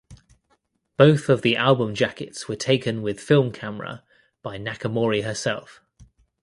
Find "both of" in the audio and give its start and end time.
0.97-1.43